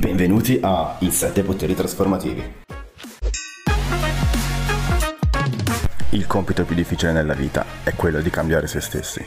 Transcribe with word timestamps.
Benvenuti 0.00 0.58
a 0.62 0.96
I 1.00 1.10
7 1.10 1.42
poteri 1.42 1.74
trasformativi. 1.74 2.42
Il 6.12 6.26
compito 6.26 6.64
più 6.64 6.74
difficile 6.74 7.12
nella 7.12 7.34
vita 7.34 7.66
è 7.84 7.94
quello 7.94 8.22
di 8.22 8.30
cambiare 8.30 8.66
se 8.66 8.80
stessi. 8.80 9.22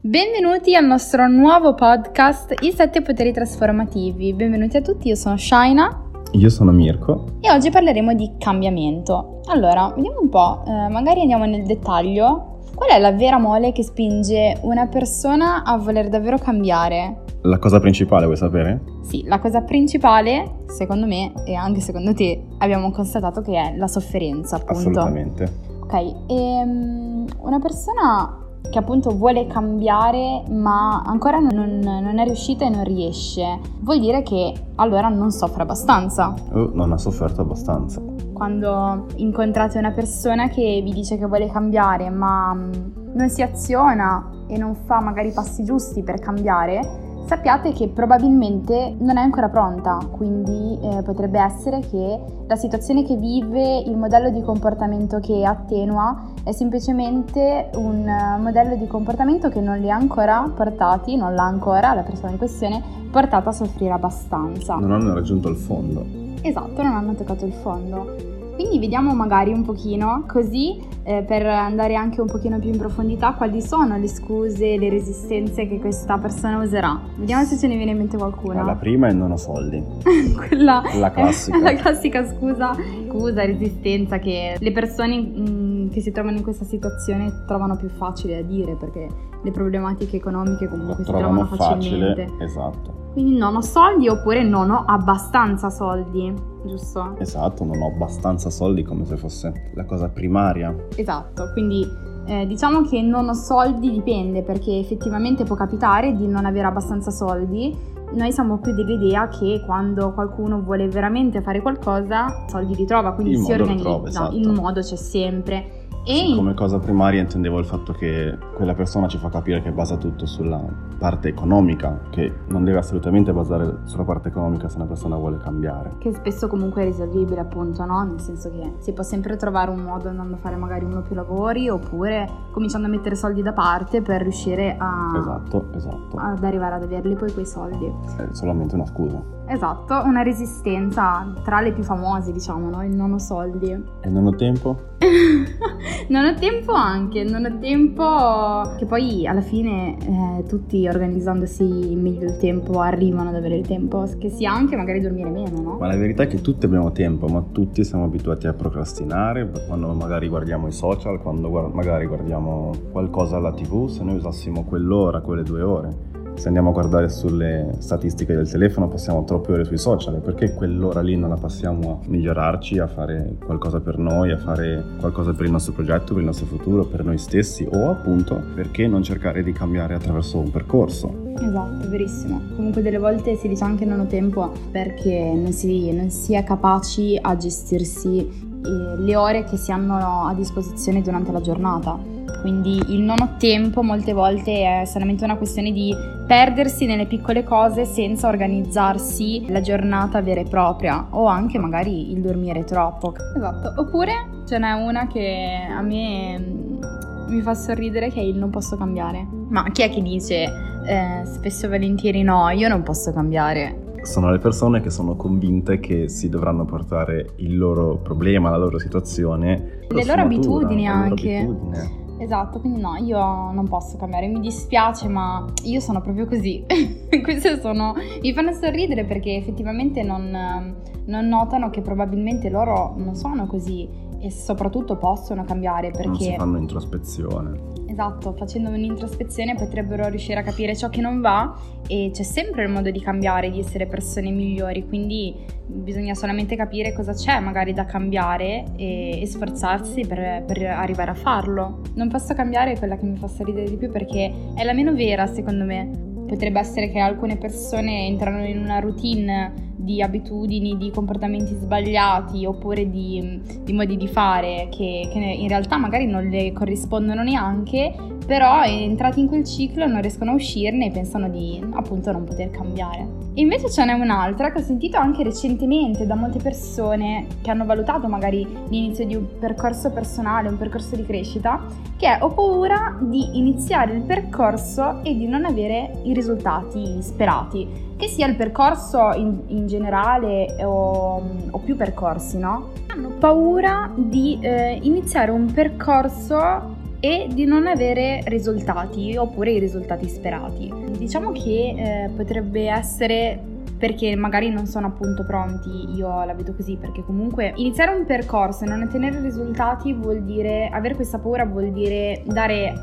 Benvenuti 0.00 0.74
al 0.74 0.86
nostro 0.86 1.28
nuovo 1.28 1.74
podcast 1.74 2.54
I 2.62 2.72
7 2.72 3.02
poteri 3.02 3.30
trasformativi. 3.30 4.32
Benvenuti 4.32 4.78
a 4.78 4.80
tutti, 4.80 5.08
io 5.08 5.16
sono 5.16 5.36
Shaina. 5.36 6.04
Io 6.32 6.48
sono 6.48 6.72
Mirko. 6.72 7.36
E 7.42 7.50
oggi 7.50 7.68
parleremo 7.68 8.14
di 8.14 8.36
cambiamento. 8.38 9.42
Allora, 9.48 9.92
vediamo 9.94 10.20
un 10.22 10.30
po', 10.30 10.64
eh, 10.66 10.88
magari 10.88 11.20
andiamo 11.20 11.44
nel 11.44 11.64
dettaglio. 11.66 12.49
Qual 12.80 12.92
è 12.92 12.98
la 12.98 13.12
vera 13.12 13.36
mole 13.36 13.72
che 13.72 13.82
spinge 13.82 14.56
una 14.62 14.86
persona 14.86 15.64
a 15.64 15.76
voler 15.76 16.08
davvero 16.08 16.38
cambiare? 16.38 17.24
La 17.42 17.58
cosa 17.58 17.78
principale 17.78 18.24
vuoi 18.24 18.38
sapere? 18.38 18.80
Sì, 19.02 19.22
la 19.26 19.38
cosa 19.38 19.60
principale, 19.60 20.62
secondo 20.64 21.04
me 21.06 21.30
e 21.44 21.54
anche 21.54 21.80
secondo 21.80 22.14
te, 22.14 22.42
abbiamo 22.56 22.90
constatato 22.90 23.42
che 23.42 23.52
è 23.52 23.76
la 23.76 23.86
sofferenza, 23.86 24.56
appunto. 24.56 24.78
Assolutamente. 24.78 25.52
Ok, 25.80 25.92
e 25.92 26.62
um, 26.64 27.26
una 27.40 27.58
persona 27.58 28.38
che 28.70 28.78
appunto 28.78 29.10
vuole 29.10 29.46
cambiare 29.46 30.42
ma 30.48 31.02
ancora 31.04 31.38
non, 31.38 31.80
non, 31.82 32.18
è 32.18 32.24
riuscita 32.24 32.64
e 32.64 32.70
non 32.70 32.84
riesce, 32.84 33.58
vuol 33.80 34.00
dire 34.00 34.22
che 34.22 34.54
allora 34.76 35.08
non 35.08 35.30
soffre 35.30 35.62
abbastanza. 35.62 36.34
Uh, 36.50 36.70
non 36.72 36.92
ha 36.92 36.96
sofferto 36.96 37.42
abbastanza. 37.42 38.00
Quando 38.40 39.04
incontrate 39.16 39.76
una 39.76 39.90
persona 39.90 40.48
che 40.48 40.80
vi 40.82 40.94
dice 40.94 41.18
che 41.18 41.26
vuole 41.26 41.50
cambiare 41.50 42.08
ma 42.08 42.54
mm, 42.54 42.72
non 43.12 43.28
si 43.28 43.42
aziona 43.42 44.30
e 44.48 44.56
non 44.56 44.74
fa 44.86 44.98
magari 44.98 45.28
i 45.28 45.32
passi 45.32 45.62
giusti 45.62 46.02
per 46.02 46.20
cambiare, 46.20 46.80
sappiate 47.26 47.72
che 47.72 47.88
probabilmente 47.88 48.96
non 48.98 49.18
è 49.18 49.20
ancora 49.20 49.50
pronta, 49.50 49.98
quindi 50.10 50.78
eh, 50.80 51.02
potrebbe 51.02 51.38
essere 51.38 51.80
che 51.80 52.18
la 52.46 52.56
situazione 52.56 53.04
che 53.04 53.16
vive, 53.16 53.80
il 53.80 53.98
modello 53.98 54.30
di 54.30 54.40
comportamento 54.40 55.18
che 55.18 55.44
attenua 55.44 56.32
è 56.42 56.52
semplicemente 56.52 57.68
un 57.74 58.06
uh, 58.08 58.40
modello 58.40 58.74
di 58.74 58.86
comportamento 58.86 59.50
che 59.50 59.60
non 59.60 59.78
li 59.78 59.90
ha 59.90 59.96
ancora 59.96 60.50
portati, 60.56 61.14
non 61.14 61.34
l'ha 61.34 61.44
ancora 61.44 61.92
la 61.92 62.04
persona 62.04 62.30
in 62.30 62.38
questione 62.38 62.82
portata 63.10 63.50
a 63.50 63.52
soffrire 63.52 63.92
abbastanza. 63.92 64.76
Non 64.76 64.92
hanno 64.92 65.12
raggiunto 65.12 65.50
il 65.50 65.56
fondo. 65.56 66.06
Esatto, 66.40 66.82
non 66.82 66.94
hanno 66.94 67.12
toccato 67.12 67.44
il 67.44 67.52
fondo. 67.52 68.29
Quindi 68.60 68.78
vediamo 68.78 69.14
magari 69.14 69.54
un 69.54 69.64
pochino, 69.64 70.24
così 70.28 70.78
eh, 71.02 71.24
per 71.26 71.46
andare 71.46 71.94
anche 71.94 72.20
un 72.20 72.26
pochino 72.26 72.58
più 72.58 72.68
in 72.68 72.76
profondità, 72.76 73.32
quali 73.32 73.62
sono 73.62 73.96
le 73.96 74.06
scuse, 74.06 74.76
le 74.76 74.90
resistenze 74.90 75.66
che 75.66 75.80
questa 75.80 76.18
persona 76.18 76.58
userà. 76.58 77.00
Vediamo 77.16 77.42
se 77.44 77.56
ce 77.56 77.68
ne 77.68 77.76
viene 77.76 77.92
in 77.92 77.96
mente 77.96 78.18
qualcuna. 78.18 78.62
La 78.62 78.74
prima 78.74 79.08
è 79.08 79.14
non 79.14 79.30
ho 79.30 79.38
soldi. 79.38 79.82
Quella 80.36 80.82
la 80.92 81.10
classica. 81.10 81.56
la 81.58 81.74
classica 81.74 82.26
scusa, 82.26 82.76
scusa, 83.08 83.46
resistenza 83.46 84.18
che 84.18 84.56
le 84.58 84.72
persone 84.72 85.18
mh, 85.18 85.50
mm, 85.50 85.88
che 85.88 86.02
si 86.02 86.12
trovano 86.12 86.36
in 86.36 86.42
questa 86.42 86.66
situazione 86.66 87.44
trovano 87.46 87.76
più 87.76 87.88
facile 87.88 88.42
da 88.42 88.46
dire 88.46 88.74
perché 88.74 89.08
le 89.42 89.50
problematiche 89.52 90.16
economiche 90.16 90.68
comunque 90.68 90.96
si 90.96 91.04
trovano 91.04 91.46
facilmente. 91.46 92.26
Facile, 92.26 92.44
esatto. 92.44 92.99
Quindi 93.12 93.36
non 93.36 93.56
ho 93.56 93.60
soldi 93.60 94.08
oppure 94.08 94.42
non 94.42 94.70
ho 94.70 94.84
abbastanza 94.86 95.68
soldi, 95.68 96.32
giusto? 96.64 97.16
Esatto, 97.18 97.64
non 97.64 97.80
ho 97.82 97.88
abbastanza 97.88 98.50
soldi 98.50 98.82
come 98.82 99.04
se 99.04 99.16
fosse 99.16 99.70
la 99.74 99.84
cosa 99.84 100.08
primaria. 100.08 100.74
Esatto, 100.94 101.50
quindi 101.52 101.84
eh, 102.26 102.46
diciamo 102.46 102.82
che 102.82 103.02
non 103.02 103.28
ho 103.28 103.34
soldi 103.34 103.90
dipende 103.90 104.42
perché 104.42 104.78
effettivamente 104.78 105.44
può 105.44 105.56
capitare 105.56 106.14
di 106.14 106.28
non 106.28 106.44
avere 106.44 106.66
abbastanza 106.66 107.10
soldi. 107.10 107.76
Noi 108.12 108.32
siamo 108.32 108.58
più 108.58 108.74
dell'idea 108.74 109.28
che 109.28 109.62
quando 109.64 110.12
qualcuno 110.12 110.60
vuole 110.60 110.88
veramente 110.88 111.42
fare 111.42 111.60
qualcosa, 111.60 112.44
soldi 112.48 112.74
li 112.74 112.84
trova, 112.84 113.12
quindi 113.12 113.34
il 113.34 113.40
si 113.40 113.52
organizza. 113.52 113.82
Trova, 113.82 114.08
esatto. 114.08 114.36
Il 114.36 114.48
modo 114.48 114.80
c'è 114.80 114.96
sempre. 114.96 115.79
E 116.02 116.14
sì, 116.14 116.34
come 116.34 116.54
cosa 116.54 116.78
primaria 116.78 117.20
intendevo 117.20 117.58
il 117.58 117.66
fatto 117.66 117.92
che 117.92 118.36
quella 118.54 118.74
persona 118.74 119.06
ci 119.06 119.18
fa 119.18 119.28
capire 119.28 119.60
che 119.62 119.70
basa 119.70 119.96
tutto 119.96 120.24
sulla 120.26 120.60
parte 120.98 121.28
economica, 121.28 122.00
che 122.10 122.32
non 122.48 122.64
deve 122.64 122.78
assolutamente 122.78 123.32
basare 123.32 123.78
sulla 123.84 124.04
parte 124.04 124.28
economica 124.28 124.68
se 124.68 124.76
una 124.76 124.86
persona 124.86 125.16
vuole 125.16 125.38
cambiare. 125.38 125.94
Che 125.98 126.12
spesso 126.14 126.48
comunque 126.48 126.82
è 126.82 126.84
risolvibile 126.86 127.40
appunto, 127.40 127.84
no? 127.84 128.02
Nel 128.04 128.20
senso 128.20 128.50
che 128.50 128.74
si 128.78 128.92
può 128.92 129.02
sempre 129.02 129.36
trovare 129.36 129.70
un 129.70 129.80
modo 129.80 130.08
andando 130.08 130.34
a 130.34 130.38
fare 130.38 130.56
magari 130.56 130.84
uno 130.84 130.98
o 130.98 131.02
più 131.02 131.14
lavori 131.14 131.68
oppure 131.68 132.28
cominciando 132.50 132.86
a 132.86 132.90
mettere 132.90 133.14
soldi 133.14 133.42
da 133.42 133.52
parte 133.52 134.00
per 134.02 134.22
riuscire 134.22 134.76
a... 134.78 135.12
Esatto, 135.16 135.68
esatto. 135.74 136.16
Ad 136.16 136.42
arrivare 136.44 136.76
ad 136.76 136.82
averli 136.82 137.14
poi 137.14 137.32
quei 137.32 137.46
soldi. 137.46 137.92
È 138.16 138.28
solamente 138.32 138.74
una 138.74 138.86
scusa. 138.86 139.38
Esatto, 139.46 140.02
una 140.04 140.22
resistenza 140.22 141.26
tra 141.42 141.60
le 141.60 141.72
più 141.72 141.82
famose, 141.82 142.30
diciamo, 142.30 142.70
no? 142.70 142.84
Il 142.84 142.94
non 142.94 143.12
ho 143.12 143.18
soldi. 143.18 143.70
E 144.00 144.08
non 144.08 144.26
ho 144.26 144.34
tempo? 144.34 144.88
non 146.08 146.24
ho 146.24 146.34
tempo 146.34 146.72
anche, 146.72 147.24
non 147.24 147.44
ho 147.44 147.58
tempo 147.58 148.74
che 148.78 148.86
poi 148.86 149.26
alla 149.26 149.40
fine 149.40 149.96
eh, 149.98 150.44
tutti 150.46 150.86
organizzandosi 150.86 151.94
meglio 151.94 152.26
il 152.26 152.36
tempo 152.38 152.80
arrivano 152.80 153.30
ad 153.30 153.36
avere 153.36 153.56
il 153.56 153.66
tempo, 153.66 154.08
che 154.18 154.30
sia 154.30 154.52
anche 154.52 154.76
magari 154.76 155.00
dormire 155.00 155.30
meno, 155.30 155.60
no? 155.60 155.76
Ma 155.78 155.86
la 155.86 155.96
verità 155.96 156.24
è 156.24 156.26
che 156.26 156.40
tutti 156.40 156.66
abbiamo 156.66 156.92
tempo, 156.92 157.26
ma 157.26 157.44
tutti 157.52 157.84
siamo 157.84 158.04
abituati 158.04 158.46
a 158.46 158.52
procrastinare 158.52 159.50
quando 159.66 159.92
magari 159.92 160.28
guardiamo 160.28 160.66
i 160.66 160.72
social, 160.72 161.20
quando 161.20 161.48
guard- 161.48 161.74
magari 161.74 162.06
guardiamo 162.06 162.72
qualcosa 162.90 163.36
alla 163.36 163.52
tv, 163.52 163.88
se 163.88 164.02
noi 164.02 164.16
usassimo 164.16 164.64
quell'ora, 164.64 165.20
quelle 165.20 165.42
due 165.42 165.62
ore 165.62 166.10
se 166.34 166.46
andiamo 166.46 166.70
a 166.70 166.72
guardare 166.72 167.08
sulle 167.08 167.74
statistiche 167.78 168.34
del 168.34 168.48
telefono 168.48 168.88
passiamo 168.88 169.24
troppe 169.24 169.52
ore 169.52 169.64
sui 169.64 169.78
social, 169.78 170.20
perché 170.20 170.54
quell'ora 170.54 171.00
lì 171.00 171.16
non 171.16 171.30
la 171.30 171.36
passiamo 171.36 172.00
a 172.02 172.08
migliorarci, 172.08 172.78
a 172.78 172.86
fare 172.86 173.36
qualcosa 173.44 173.80
per 173.80 173.98
noi, 173.98 174.30
a 174.32 174.38
fare 174.38 174.82
qualcosa 174.98 175.32
per 175.32 175.46
il 175.46 175.52
nostro 175.52 175.72
progetto, 175.72 176.12
per 176.12 176.18
il 176.18 176.24
nostro 176.24 176.46
futuro, 176.46 176.84
per 176.84 177.04
noi 177.04 177.18
stessi 177.18 177.68
o 177.70 177.90
appunto 177.90 178.42
perché 178.54 178.86
non 178.86 179.02
cercare 179.02 179.42
di 179.42 179.52
cambiare 179.52 179.94
attraverso 179.94 180.38
un 180.38 180.50
percorso? 180.50 181.28
Esatto, 181.40 181.88
verissimo. 181.88 182.40
Comunque 182.54 182.82
delle 182.82 182.98
volte 182.98 183.36
si 183.36 183.48
dice 183.48 183.64
anche 183.64 183.84
non 183.84 184.00
ho 184.00 184.06
tempo 184.06 184.52
perché 184.70 185.32
non 185.34 185.52
si, 185.52 185.92
non 185.92 186.10
si 186.10 186.34
è 186.34 186.44
capaci 186.44 187.18
a 187.20 187.36
gestirsi 187.36 188.49
le 188.62 189.16
ore 189.16 189.44
che 189.44 189.56
si 189.56 189.72
hanno 189.72 190.26
a 190.26 190.34
disposizione 190.34 191.02
durante 191.02 191.32
la 191.32 191.40
giornata 191.40 192.20
quindi 192.40 192.80
il 192.88 193.02
non 193.02 193.16
ho 193.20 193.36
tempo 193.38 193.82
molte 193.82 194.12
volte 194.12 194.80
è 194.80 194.84
solamente 194.86 195.24
una 195.24 195.36
questione 195.36 195.72
di 195.72 195.94
perdersi 196.26 196.86
nelle 196.86 197.06
piccole 197.06 197.44
cose 197.44 197.84
senza 197.84 198.28
organizzarsi 198.28 199.46
la 199.48 199.60
giornata 199.60 200.22
vera 200.22 200.40
e 200.40 200.44
propria 200.44 201.06
o 201.10 201.26
anche 201.26 201.58
magari 201.58 202.12
il 202.12 202.20
dormire 202.20 202.64
troppo. 202.64 203.14
Esatto, 203.36 203.74
oppure 203.80 204.42
ce 204.46 204.58
n'è 204.58 204.72
una 204.72 205.06
che 205.06 205.66
a 205.70 205.82
me 205.82 206.38
mm, 206.38 206.82
mi 207.28 207.42
fa 207.42 207.54
sorridere 207.54 208.10
che 208.10 208.20
è 208.20 208.24
il 208.24 208.36
non 208.36 208.50
posso 208.50 208.76
cambiare. 208.76 209.26
Ma 209.48 209.70
chi 209.70 209.82
è 209.82 209.90
che 209.90 210.00
dice 210.00 210.44
eh, 210.86 211.22
spesso 211.24 211.66
e 211.66 211.68
volentieri 211.68 212.22
no, 212.22 212.48
io 212.50 212.68
non 212.68 212.82
posso 212.82 213.12
cambiare? 213.12 213.88
Sono 214.02 214.30
le 214.30 214.38
persone 214.38 214.80
che 214.80 214.90
sono 214.90 215.16
convinte 215.16 215.80
che 215.80 216.08
si 216.08 216.28
dovranno 216.28 216.64
portare 216.64 217.30
il 217.36 217.56
loro 217.56 217.96
problema, 217.96 218.50
la 218.50 218.56
loro 218.56 218.78
situazione, 218.78 219.80
le 219.88 220.04
loro 220.04 220.22
abitudini 220.22 220.86
anche. 220.86 221.42
Loro 221.42 221.52
abitudine. 221.52 222.08
Esatto, 222.20 222.60
quindi 222.60 222.82
no, 222.82 222.96
io 222.96 223.18
non 223.18 223.66
posso 223.66 223.96
cambiare, 223.96 224.28
mi 224.28 224.40
dispiace, 224.40 225.08
ma 225.08 225.46
io 225.64 225.80
sono 225.80 226.02
proprio 226.02 226.26
così. 226.26 226.66
Queste 227.22 227.58
sono. 227.60 227.94
mi 228.20 228.32
fanno 228.34 228.52
sorridere 228.52 229.04
perché 229.04 229.36
effettivamente 229.36 230.02
non, 230.02 230.74
non, 231.06 231.28
notano 231.28 231.70
che 231.70 231.80
probabilmente 231.80 232.50
loro 232.50 232.94
non 232.98 233.14
sono 233.14 233.46
così 233.46 233.88
e 234.20 234.30
soprattutto 234.30 234.98
possono 234.98 235.44
cambiare 235.44 235.90
perché. 235.90 236.06
Non 236.06 236.16
si 236.18 236.34
fanno 236.36 236.58
introspezione. 236.58 237.79
Esatto, 238.00 238.32
facendo 238.32 238.70
un'introspezione 238.70 239.54
potrebbero 239.54 240.08
riuscire 240.08 240.40
a 240.40 240.42
capire 240.42 240.74
ciò 240.74 240.88
che 240.88 241.02
non 241.02 241.20
va 241.20 241.54
e 241.86 242.08
c'è 242.14 242.22
sempre 242.22 242.62
il 242.62 242.70
modo 242.70 242.90
di 242.90 242.98
cambiare, 242.98 243.50
di 243.50 243.58
essere 243.58 243.86
persone 243.86 244.30
migliori, 244.30 244.88
quindi 244.88 245.36
bisogna 245.66 246.14
solamente 246.14 246.56
capire 246.56 246.94
cosa 246.94 247.12
c'è 247.12 247.40
magari 247.40 247.74
da 247.74 247.84
cambiare 247.84 248.64
e, 248.78 249.20
e 249.20 249.26
sforzarsi 249.26 250.06
per, 250.06 250.44
per, 250.46 250.62
arrivare 250.62 251.10
a 251.10 251.14
farlo. 251.14 251.82
Non 251.92 252.08
posso 252.08 252.32
cambiare 252.32 252.78
quella 252.78 252.96
che 252.96 253.04
mi 253.04 253.18
fa 253.18 253.28
sorridere 253.28 253.68
di 253.68 253.76
più 253.76 253.90
perché 253.90 254.32
è 254.54 254.64
la 254.64 254.72
meno 254.72 254.94
vera 254.94 255.26
secondo 255.26 255.64
me. 255.64 255.90
Potrebbe 256.26 256.58
essere 256.58 256.90
che 256.90 257.00
alcune 257.00 257.36
persone 257.36 258.06
entrano 258.06 258.46
in 258.46 258.60
una 258.60 258.78
routine 258.78 259.69
di 259.82 260.02
abitudini, 260.02 260.76
di 260.76 260.90
comportamenti 260.90 261.54
sbagliati 261.54 262.44
oppure 262.44 262.88
di, 262.90 263.40
di 263.62 263.72
modi 263.72 263.96
di 263.96 264.08
fare 264.08 264.68
che, 264.70 265.08
che, 265.12 265.18
in 265.18 265.48
realtà 265.48 265.76
magari 265.76 266.06
non 266.06 266.28
le 266.28 266.52
corrispondono 266.52 267.22
neanche, 267.22 267.94
però 268.26 268.62
entrati 268.62 269.20
in 269.20 269.26
quel 269.26 269.44
ciclo 269.44 269.86
non 269.86 270.00
riescono 270.00 270.32
a 270.32 270.34
uscirne 270.34 270.86
e 270.86 270.90
pensano 270.90 271.28
di 271.28 271.60
appunto 271.72 272.12
non 272.12 272.24
poter 272.24 272.50
cambiare. 272.50 273.20
E 273.34 273.42
invece 273.42 273.70
ce 273.70 273.84
n'è 273.84 273.92
un'altra 273.92 274.52
che 274.52 274.58
ho 274.58 274.62
sentito 274.62 274.96
anche 274.96 275.22
recentemente 275.22 276.06
da 276.06 276.14
molte 276.14 276.38
persone 276.38 277.26
che 277.42 277.50
hanno 277.50 277.64
valutato 277.64 278.08
magari 278.08 278.46
l'inizio 278.68 279.06
di 279.06 279.14
un 279.14 279.38
percorso 279.38 279.90
personale, 279.90 280.48
un 280.48 280.58
percorso 280.58 280.96
di 280.96 281.04
crescita, 281.04 281.64
che 281.96 282.06
è 282.06 282.22
ho 282.22 282.30
paura 282.30 282.98
di 283.00 283.38
iniziare 283.38 283.94
il 283.94 284.02
percorso 284.02 285.02
e 285.02 285.16
di 285.16 285.26
non 285.26 285.44
avere 285.44 286.00
i 286.04 286.12
risultati 286.12 287.00
sperati, 287.00 287.88
che 288.00 288.08
sia 288.08 288.26
il 288.26 288.34
percorso 288.34 289.12
in, 289.14 289.42
in 289.48 289.66
generale 289.66 290.56
o, 290.64 291.22
o, 291.50 291.58
più 291.58 291.76
percorsi, 291.76 292.38
no? 292.38 292.72
Hanno 292.88 293.10
paura 293.10 293.92
di 293.94 294.38
eh, 294.40 294.78
iniziare 294.82 295.30
un 295.30 295.52
percorso 295.52 296.78
e 296.98 297.28
di 297.30 297.44
non 297.44 297.66
avere 297.66 298.22
risultati 298.24 299.16
oppure 299.16 299.52
i 299.52 299.58
risultati 299.58 300.08
sperati. 300.08 300.72
Diciamo 300.98 301.30
che 301.32 301.74
eh, 301.76 302.10
potrebbe 302.16 302.68
essere 302.68 303.38
perché 303.80 304.14
magari 304.14 304.50
non 304.50 304.66
sono 304.66 304.88
appunto 304.88 305.24
pronti, 305.24 305.94
io 305.94 306.22
la 306.24 306.34
vedo 306.34 306.52
così, 306.54 306.76
perché 306.76 307.02
comunque 307.02 307.54
iniziare 307.56 307.96
un 307.96 308.04
percorso 308.04 308.64
e 308.64 308.68
non 308.68 308.82
ottenere 308.82 309.20
risultati 309.20 309.94
vuol 309.94 310.22
dire, 310.22 310.68
avere 310.70 310.94
questa 310.94 311.18
paura 311.18 311.46
vuol 311.46 311.70
dire 311.72 312.22
dare 312.26 312.74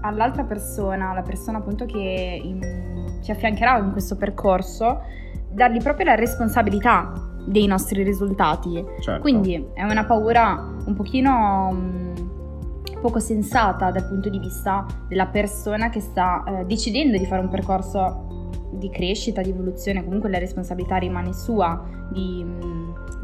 all'altra 0.00 0.44
persona, 0.44 1.10
alla 1.10 1.20
persona 1.22 1.58
appunto 1.58 1.84
che 1.84 2.40
in, 2.42 2.60
ci 3.22 3.30
affiancherà 3.30 3.78
in 3.78 3.92
questo 3.92 4.16
percorso, 4.16 5.02
dargli 5.50 5.78
proprio 5.78 6.06
la 6.06 6.14
responsabilità 6.14 7.12
dei 7.44 7.66
nostri 7.66 8.02
risultati. 8.02 8.84
Certo. 9.00 9.20
Quindi 9.20 9.68
è 9.74 9.82
una 9.82 10.04
paura 10.04 10.76
un 10.84 10.94
pochino 10.94 11.70
mm, 11.72 12.14
poco 13.00 13.18
sensata 13.18 13.90
dal 13.90 14.06
punto 14.06 14.28
di 14.28 14.38
vista 14.38 14.86
della 15.08 15.26
persona 15.26 15.88
che 15.88 16.00
sta 16.00 16.44
eh, 16.46 16.64
decidendo 16.64 17.16
di 17.16 17.26
fare 17.26 17.40
un 17.40 17.48
percorso 17.48 18.26
di 18.72 18.90
crescita, 18.90 19.40
di 19.40 19.50
evoluzione, 19.50 20.04
comunque 20.04 20.30
la 20.30 20.38
responsabilità 20.38 20.96
rimane 20.96 21.32
sua 21.32 21.82
di, 22.10 22.44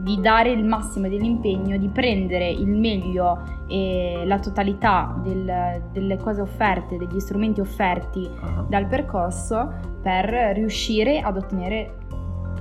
di 0.04 0.20
dare 0.20 0.50
il 0.50 0.64
massimo 0.64 1.08
dell'impegno, 1.08 1.78
di 1.78 1.88
prendere 1.88 2.50
il 2.50 2.68
meglio 2.68 3.40
e 3.66 4.22
la 4.26 4.38
totalità 4.38 5.18
del, 5.22 5.82
delle 5.92 6.18
cose 6.18 6.42
offerte, 6.42 6.98
degli 6.98 7.18
strumenti 7.18 7.60
offerti 7.60 8.20
uh-huh. 8.20 8.66
dal 8.68 8.86
percorso 8.86 9.72
per 10.02 10.28
riuscire 10.54 11.20
ad 11.20 11.38
ottenere 11.38 11.94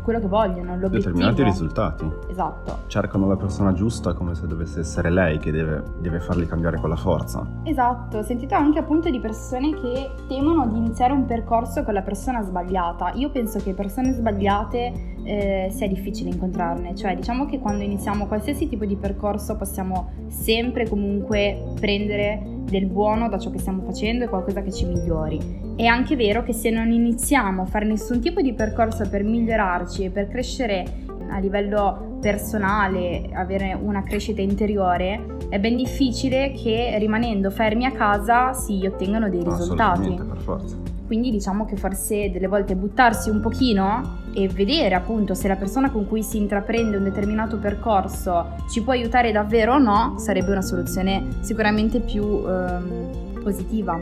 quello 0.03 0.19
che 0.19 0.27
vogliono, 0.27 0.75
l'obiettivo. 0.75 1.13
Determinati 1.13 1.43
risultati. 1.43 2.11
Esatto. 2.29 2.79
Cercano 2.87 3.27
la 3.27 3.37
persona 3.37 3.73
giusta 3.73 4.13
come 4.13 4.35
se 4.35 4.47
dovesse 4.47 4.81
essere 4.81 5.09
lei 5.09 5.39
che 5.39 5.51
deve, 5.51 5.81
deve 5.99 6.19
farli 6.19 6.45
cambiare 6.45 6.77
con 6.77 6.89
la 6.89 6.95
forza. 6.95 7.45
Esatto, 7.63 8.17
ho 8.17 8.21
sentito 8.21 8.53
anche 8.53 8.79
appunto 8.79 9.09
di 9.09 9.19
persone 9.19 9.73
che 9.73 10.11
temono 10.27 10.67
di 10.67 10.77
iniziare 10.77 11.13
un 11.13 11.25
percorso 11.25 11.83
con 11.83 11.93
la 11.93 12.01
persona 12.01 12.41
sbagliata. 12.41 13.11
Io 13.13 13.29
penso 13.29 13.59
che 13.59 13.73
persone 13.73 14.11
sbagliate 14.11 15.12
eh, 15.23 15.69
sia 15.71 15.87
difficile 15.87 16.29
incontrarne, 16.29 16.95
cioè 16.95 17.15
diciamo 17.15 17.45
che 17.45 17.59
quando 17.59 17.83
iniziamo 17.83 18.27
qualsiasi 18.27 18.67
tipo 18.67 18.85
di 18.85 18.95
percorso 18.95 19.55
possiamo 19.55 20.09
sempre 20.27 20.87
comunque 20.87 21.73
prendere 21.79 22.41
del 22.65 22.87
buono 22.87 23.29
da 23.29 23.37
ciò 23.37 23.49
che 23.49 23.59
stiamo 23.59 23.83
facendo 23.83 24.25
e 24.25 24.27
qualcosa 24.27 24.61
che 24.61 24.71
ci 24.71 24.85
migliori. 24.85 25.39
È 25.75 25.85
anche 25.85 26.15
vero 26.15 26.43
che 26.43 26.53
se 26.53 26.69
non 26.69 26.91
iniziamo 26.91 27.63
a 27.63 27.65
fare 27.65 27.85
nessun 27.85 28.19
tipo 28.19 28.41
di 28.41 28.53
percorso 28.53 29.07
per 29.09 29.23
migliorarci 29.23 30.05
e 30.05 30.09
per 30.09 30.27
crescere 30.27 30.83
a 31.29 31.39
livello 31.39 32.17
personale, 32.21 33.29
avere 33.33 33.77
una 33.79 34.01
crescita 34.03 34.41
interiore, 34.41 35.37
è 35.49 35.59
ben 35.59 35.75
difficile 35.75 36.51
che 36.51 36.95
rimanendo 36.97 37.49
fermi 37.49 37.85
a 37.85 37.91
casa 37.91 38.53
si 38.53 38.85
ottengano 38.85 39.29
dei 39.29 39.43
risultati. 39.43 40.13
Per 40.15 40.37
forza. 40.37 40.92
Quindi 41.05 41.31
diciamo 41.31 41.65
che 41.65 41.75
forse 41.75 42.31
delle 42.31 42.47
volte 42.47 42.75
buttarsi 42.75 43.29
un 43.29 43.41
pochino 43.41 44.21
e 44.33 44.47
vedere 44.47 44.95
appunto 44.95 45.33
se 45.33 45.47
la 45.47 45.55
persona 45.55 45.91
con 45.91 46.07
cui 46.07 46.23
si 46.23 46.37
intraprende 46.37 46.97
un 46.97 47.03
determinato 47.03 47.57
percorso 47.57 48.55
ci 48.69 48.81
può 48.81 48.93
aiutare 48.93 49.31
davvero 49.31 49.73
o 49.73 49.77
no 49.77 50.15
sarebbe 50.17 50.51
una 50.51 50.61
soluzione 50.61 51.27
sicuramente 51.41 51.99
più 51.99 52.23
ehm, 52.23 53.41
positiva. 53.43 53.99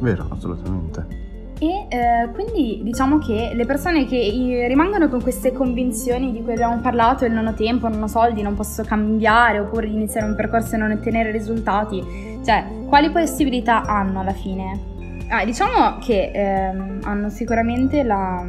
Vero, 0.00 0.26
assolutamente. 0.30 1.26
E 1.60 1.86
eh, 1.88 2.30
quindi 2.34 2.82
diciamo 2.84 3.18
che 3.18 3.50
le 3.52 3.66
persone 3.66 4.06
che 4.06 4.64
rimangono 4.68 5.08
con 5.08 5.20
queste 5.20 5.52
convinzioni 5.52 6.30
di 6.30 6.42
cui 6.42 6.52
abbiamo 6.52 6.78
parlato, 6.80 7.24
il 7.24 7.32
non 7.32 7.48
ho 7.48 7.54
tempo, 7.54 7.88
non 7.88 8.00
ho 8.00 8.06
soldi, 8.06 8.42
non 8.42 8.54
posso 8.54 8.84
cambiare 8.84 9.58
oppure 9.58 9.88
iniziare 9.88 10.26
un 10.26 10.36
percorso 10.36 10.76
e 10.76 10.78
non 10.78 10.92
ottenere 10.92 11.32
risultati, 11.32 12.00
cioè 12.44 12.64
quali 12.86 13.10
possibilità 13.10 13.82
hanno 13.82 14.20
alla 14.20 14.32
fine? 14.32 14.87
Ah, 15.30 15.44
diciamo 15.44 15.98
che 15.98 16.30
ehm, 16.32 17.00
hanno 17.02 17.28
sicuramente 17.28 18.02
la, 18.02 18.46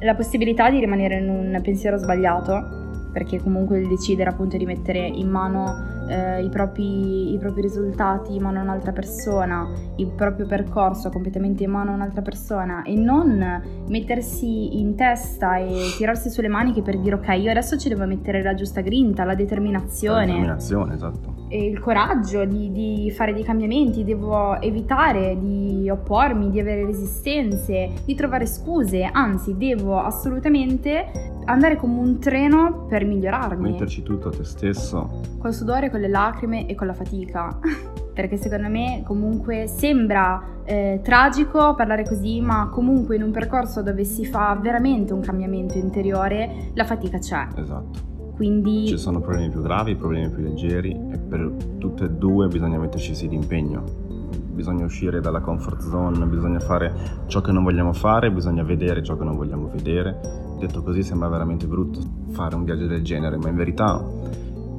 la 0.00 0.14
possibilità 0.14 0.70
di 0.70 0.78
rimanere 0.78 1.16
in 1.16 1.28
un 1.30 1.60
pensiero 1.62 1.96
sbagliato, 1.96 3.08
perché 3.10 3.40
comunque 3.40 3.78
il 3.78 3.88
decidere 3.88 4.28
appunto 4.28 4.58
di 4.58 4.66
mettere 4.66 4.98
in 4.98 5.28
mano 5.28 6.04
eh, 6.08 6.44
i, 6.44 6.48
propri, 6.50 7.32
i, 7.32 7.38
propri, 7.38 7.62
risultati 7.62 8.34
in 8.34 8.42
mano 8.42 8.58
a 8.58 8.62
un'altra 8.62 8.92
persona, 8.92 9.66
il 9.96 10.12
proprio 10.12 10.46
percorso 10.46 11.08
completamente 11.08 11.64
in 11.64 11.70
mano 11.70 11.92
a 11.92 11.94
un'altra 11.94 12.20
persona 12.20 12.82
e 12.82 12.94
non 12.96 13.84
mettersi 13.88 14.78
in 14.78 14.96
testa 14.96 15.56
e 15.56 15.94
tirarsi 15.96 16.28
sulle 16.28 16.48
maniche 16.48 16.82
per 16.82 16.98
dire 16.98 17.14
ok, 17.14 17.28
io 17.38 17.50
adesso 17.50 17.78
ci 17.78 17.88
devo 17.88 18.04
mettere 18.04 18.42
la 18.42 18.54
giusta 18.54 18.82
grinta, 18.82 19.24
la 19.24 19.34
determinazione. 19.34 20.18
La 20.18 20.26
determinazione, 20.26 20.94
esatto. 20.94 21.39
Il 21.50 21.80
coraggio 21.80 22.44
di, 22.44 22.70
di 22.70 23.10
fare 23.10 23.32
dei 23.32 23.42
cambiamenti, 23.42 24.04
devo 24.04 24.60
evitare 24.60 25.36
di 25.40 25.90
oppormi, 25.90 26.48
di 26.48 26.60
avere 26.60 26.84
resistenze, 26.84 27.90
di 28.04 28.14
trovare 28.14 28.46
scuse, 28.46 29.02
anzi 29.02 29.56
devo 29.56 29.98
assolutamente 29.98 31.30
andare 31.46 31.76
come 31.76 31.98
un 31.98 32.20
treno 32.20 32.86
per 32.88 33.04
migliorarmi. 33.04 33.72
Metterci 33.72 34.02
tutto 34.02 34.28
a 34.28 34.30
te 34.30 34.44
stesso. 34.44 35.22
Col 35.38 35.52
sudore, 35.52 35.90
con 35.90 36.00
le 36.00 36.08
lacrime 36.08 36.66
e 36.66 36.74
con 36.74 36.86
la 36.86 36.94
fatica. 36.94 37.58
Perché 38.14 38.36
secondo 38.36 38.68
me 38.68 39.02
comunque 39.04 39.66
sembra 39.66 40.42
eh, 40.64 41.00
tragico 41.02 41.74
parlare 41.74 42.04
così, 42.04 42.40
ma 42.40 42.68
comunque 42.70 43.16
in 43.16 43.22
un 43.22 43.30
percorso 43.30 43.82
dove 43.82 44.04
si 44.04 44.24
fa 44.24 44.56
veramente 44.60 45.12
un 45.12 45.20
cambiamento 45.20 45.78
interiore, 45.78 46.70
la 46.74 46.84
fatica 46.84 47.18
c'è. 47.18 47.48
Esatto. 47.56 48.09
Quindi... 48.40 48.86
Ci 48.86 48.96
sono 48.96 49.20
problemi 49.20 49.50
più 49.50 49.60
gravi, 49.60 49.94
problemi 49.96 50.30
più 50.30 50.42
leggeri 50.42 50.92
e 50.92 51.18
per 51.18 51.52
tutte 51.76 52.04
e 52.04 52.08
due 52.08 52.48
bisogna 52.48 52.78
metterci 52.78 53.14
sì 53.14 53.28
d'impegno 53.28 54.08
bisogna 54.54 54.86
uscire 54.86 55.20
dalla 55.20 55.40
comfort 55.40 55.82
zone, 55.82 56.24
bisogna 56.24 56.58
fare 56.58 56.94
ciò 57.26 57.42
che 57.42 57.52
non 57.52 57.62
vogliamo 57.62 57.92
fare, 57.92 58.30
bisogna 58.32 58.62
vedere 58.62 59.02
ciò 59.02 59.14
che 59.18 59.24
non 59.24 59.36
vogliamo 59.36 59.68
vedere. 59.70 60.18
Detto 60.58 60.82
così 60.82 61.02
sembra 61.02 61.28
veramente 61.28 61.66
brutto 61.66 62.00
fare 62.30 62.54
un 62.54 62.64
viaggio 62.64 62.86
del 62.86 63.02
genere, 63.02 63.36
ma 63.36 63.50
in 63.50 63.56
verità 63.56 64.02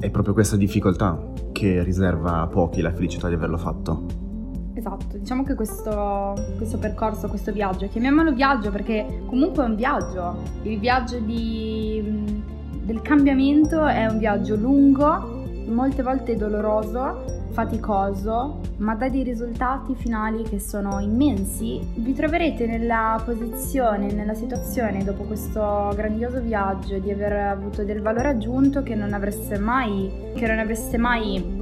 è 0.00 0.10
proprio 0.10 0.34
questa 0.34 0.56
difficoltà 0.56 1.16
che 1.52 1.84
riserva 1.84 2.40
a 2.40 2.48
pochi 2.48 2.80
la 2.80 2.92
felicità 2.92 3.28
di 3.28 3.34
averlo 3.34 3.58
fatto. 3.58 4.06
Esatto, 4.74 5.18
diciamo 5.18 5.44
che 5.44 5.54
questo, 5.54 6.34
questo, 6.56 6.78
percorso, 6.78 7.28
questo 7.28 7.52
viaggio, 7.52 7.86
chiamiamolo 7.86 8.32
viaggio 8.32 8.72
perché 8.72 9.22
comunque 9.26 9.62
è 9.62 9.68
un 9.68 9.76
viaggio, 9.76 10.42
il 10.62 10.80
viaggio 10.80 11.20
di, 11.20 12.42
del 12.82 13.00
cambiamento 13.00 13.86
è 13.86 14.06
un 14.06 14.18
viaggio 14.18 14.56
lungo, 14.56 15.44
molte 15.66 16.02
volte 16.02 16.36
doloroso, 16.36 17.42
faticoso, 17.52 18.60
ma 18.78 18.94
dà 18.94 19.08
dei 19.08 19.22
risultati 19.22 19.94
finali 19.94 20.42
che 20.42 20.58
sono 20.58 20.98
immensi, 20.98 21.80
vi 21.96 22.12
troverete 22.12 22.66
nella 22.66 23.22
posizione, 23.24 24.10
nella 24.12 24.34
situazione 24.34 25.04
dopo 25.04 25.22
questo 25.24 25.92
grandioso 25.94 26.40
viaggio 26.40 26.98
di 26.98 27.12
aver 27.12 27.32
avuto 27.32 27.84
del 27.84 28.00
valore 28.00 28.28
aggiunto 28.28 28.82
che 28.82 28.94
non 28.94 29.12
avreste 29.12 29.58
mai, 29.58 30.10
che 30.34 30.46
non 30.46 30.58
avreste 30.58 30.96
mai 30.98 31.61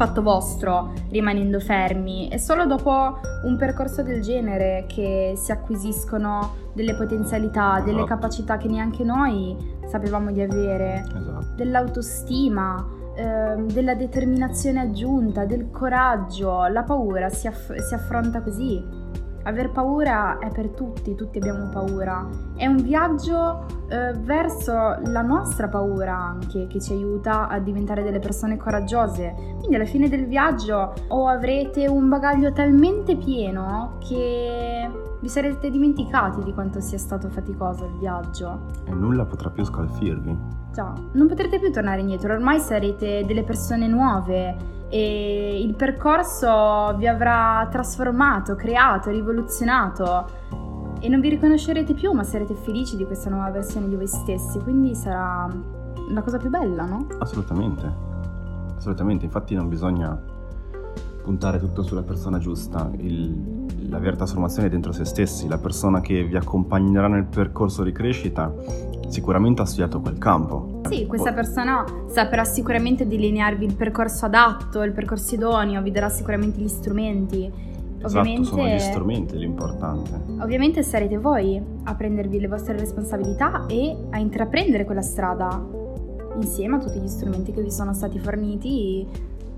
fatto 0.00 0.22
vostro 0.22 0.92
rimanendo 1.10 1.60
fermi. 1.60 2.28
È 2.28 2.38
solo 2.38 2.64
dopo 2.64 3.20
un 3.44 3.56
percorso 3.58 4.02
del 4.02 4.22
genere 4.22 4.86
che 4.88 5.34
si 5.36 5.52
acquisiscono 5.52 6.54
delle 6.72 6.94
potenzialità, 6.94 7.74
esatto. 7.74 7.84
delle 7.84 8.04
capacità 8.04 8.56
che 8.56 8.68
neanche 8.68 9.04
noi 9.04 9.54
sapevamo 9.86 10.32
di 10.32 10.40
avere, 10.40 11.04
esatto. 11.06 11.52
dell'autostima 11.54 12.98
Ehm, 13.20 13.70
della 13.70 13.94
determinazione 13.94 14.80
aggiunta, 14.80 15.44
del 15.44 15.70
coraggio, 15.70 16.66
la 16.68 16.82
paura 16.84 17.28
si, 17.28 17.46
aff- 17.46 17.74
si 17.76 17.92
affronta 17.92 18.40
così. 18.40 18.82
Aver 19.42 19.70
paura 19.70 20.38
è 20.38 20.50
per 20.50 20.68
tutti, 20.70 21.14
tutti 21.14 21.38
abbiamo 21.38 21.68
paura. 21.70 22.28
È 22.54 22.66
un 22.66 22.76
viaggio 22.76 23.66
eh, 23.88 24.12
verso 24.12 24.72
la 25.04 25.22
nostra 25.22 25.68
paura 25.68 26.14
anche 26.14 26.66
che 26.66 26.80
ci 26.80 26.92
aiuta 26.92 27.48
a 27.48 27.58
diventare 27.58 28.02
delle 28.02 28.18
persone 28.18 28.56
coraggiose. 28.56 29.34
Quindi 29.58 29.76
alla 29.76 29.86
fine 29.86 30.08
del 30.08 30.26
viaggio 30.26 30.92
o 31.08 31.26
avrete 31.26 31.88
un 31.88 32.08
bagaglio 32.08 32.52
talmente 32.52 33.16
pieno 33.16 33.96
che 34.06 35.08
vi 35.20 35.28
sarete 35.28 35.70
dimenticati 35.70 36.42
di 36.42 36.52
quanto 36.52 36.80
sia 36.80 36.98
stato 36.98 37.28
faticoso 37.28 37.84
il 37.84 37.98
viaggio. 37.98 38.66
E 38.84 38.92
nulla 38.92 39.24
potrà 39.24 39.50
più 39.50 39.64
scalfirvi. 39.64 40.36
Già, 40.72 40.92
non 41.12 41.26
potrete 41.26 41.58
più 41.58 41.70
tornare 41.70 42.00
indietro, 42.00 42.32
ormai 42.32 42.58
sarete 42.60 43.24
delle 43.26 43.42
persone 43.42 43.86
nuove 43.86 44.56
e 44.88 45.60
il 45.62 45.74
percorso 45.74 46.94
vi 46.96 47.06
avrà 47.06 47.66
trasformato, 47.70 48.54
creato, 48.54 49.10
rivoluzionato 49.10 50.26
e 51.00 51.08
non 51.08 51.20
vi 51.20 51.30
riconoscerete 51.30 51.94
più, 51.94 52.12
ma 52.12 52.22
sarete 52.22 52.54
felici 52.54 52.96
di 52.96 53.04
questa 53.04 53.30
nuova 53.30 53.50
versione 53.50 53.88
di 53.88 53.96
voi 53.96 54.06
stessi, 54.06 54.58
quindi 54.60 54.94
sarà 54.94 55.48
la 56.10 56.22
cosa 56.22 56.38
più 56.38 56.50
bella, 56.50 56.84
no? 56.84 57.06
Assolutamente, 57.18 57.92
assolutamente, 58.76 59.24
infatti 59.24 59.54
non 59.54 59.68
bisogna 59.68 60.18
puntare 61.22 61.58
tutto 61.58 61.82
sulla 61.82 62.02
persona 62.02 62.38
giusta, 62.38 62.90
il 62.98 63.59
la 63.88 63.98
vera 63.98 64.16
trasformazione 64.16 64.68
è 64.68 64.70
dentro 64.70 64.92
se 64.92 65.04
stessi, 65.04 65.48
la 65.48 65.58
persona 65.58 66.00
che 66.00 66.22
vi 66.24 66.36
accompagnerà 66.36 67.08
nel 67.08 67.24
percorso 67.24 67.82
di 67.82 67.92
crescita 67.92 68.52
sicuramente 69.08 69.62
ha 69.62 69.64
studiato 69.64 70.00
quel 70.00 70.18
campo. 70.18 70.80
Sì, 70.88 71.06
questa 71.06 71.32
persona 71.32 71.84
saprà 72.06 72.44
sicuramente 72.44 73.06
delinearvi 73.06 73.64
il 73.64 73.74
percorso 73.74 74.26
adatto, 74.26 74.82
il 74.82 74.92
percorso 74.92 75.34
idoneo, 75.34 75.82
vi 75.82 75.90
darà 75.90 76.08
sicuramente 76.08 76.60
gli 76.60 76.68
strumenti. 76.68 77.68
Esatto, 78.02 78.18
ovviamente, 78.18 78.48
sono 78.48 78.66
gli 78.66 78.78
strumenti 78.78 79.36
l'importante. 79.36 80.22
Ovviamente 80.40 80.82
sarete 80.82 81.18
voi 81.18 81.60
a 81.84 81.94
prendervi 81.94 82.40
le 82.40 82.48
vostre 82.48 82.78
responsabilità 82.78 83.66
e 83.66 83.94
a 84.10 84.18
intraprendere 84.18 84.84
quella 84.84 85.02
strada 85.02 85.62
insieme 86.36 86.76
a 86.76 86.78
tutti 86.78 86.98
gli 86.98 87.08
strumenti 87.08 87.52
che 87.52 87.60
vi 87.60 87.70
sono 87.70 87.92
stati 87.92 88.18
forniti 88.18 89.06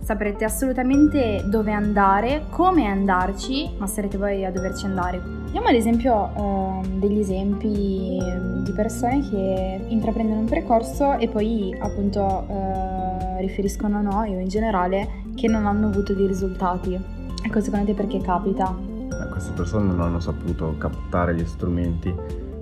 saprete 0.02 0.44
assolutamente 0.44 1.44
dove 1.46 1.72
andare, 1.72 2.46
come 2.50 2.86
andarci, 2.86 3.70
ma 3.78 3.86
sarete 3.86 4.18
voi 4.18 4.44
a 4.44 4.50
doverci 4.50 4.84
andare. 4.84 5.22
Diamo 5.50 5.68
ad 5.68 5.74
esempio 5.74 6.82
eh, 6.82 6.88
degli 6.98 7.18
esempi 7.18 8.18
di 8.62 8.72
persone 8.72 9.20
che 9.28 9.84
intraprendono 9.88 10.40
un 10.40 10.46
percorso 10.46 11.18
e 11.18 11.28
poi 11.28 11.74
appunto 11.78 12.46
eh, 12.48 13.40
riferiscono 13.40 13.98
a 13.98 14.00
noi 14.00 14.34
o 14.34 14.38
in 14.38 14.48
generale 14.48 15.22
che 15.34 15.46
non 15.48 15.66
hanno 15.66 15.88
avuto 15.88 16.14
dei 16.14 16.26
risultati. 16.26 16.98
Ecco, 17.44 17.60
secondo 17.60 17.86
te 17.86 17.94
perché 17.94 18.20
capita? 18.20 18.74
Eh, 19.08 19.28
queste 19.30 19.52
persone 19.52 19.86
non 19.86 20.00
hanno 20.00 20.20
saputo 20.20 20.74
captare 20.78 21.34
gli 21.34 21.44
strumenti 21.44 22.14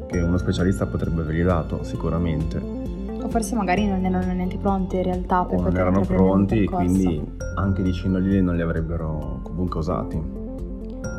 che 0.07 0.21
uno 0.21 0.37
specialista 0.39 0.87
potrebbe 0.87 1.23
avergli 1.23 1.45
dato, 1.45 1.85
sicuramente 1.85 2.80
o 3.23 3.29
forse 3.29 3.55
magari 3.55 3.87
non 3.87 4.05
erano 4.05 4.33
neanche 4.33 4.59
pronti 4.59 4.97
in 4.97 5.03
realtà 5.03 5.45
per 5.45 5.59
o 5.59 5.63
poter 5.63 5.73
non 5.73 5.81
erano 5.81 6.01
pronti 6.01 6.63
e 6.63 6.65
quindi 6.65 7.23
anche 7.57 7.83
dicendogli 7.83 8.41
non 8.41 8.57
li 8.57 8.63
avrebbero 8.63 9.41
comunque 9.43 9.81
usati. 9.81 10.39